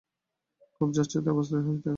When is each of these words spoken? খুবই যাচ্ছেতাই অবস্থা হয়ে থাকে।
খুবই 0.75 0.93
যাচ্ছেতাই 0.97 1.31
অবস্থা 1.33 1.55
হয়ে 1.57 1.65
থাকে। 1.67 1.89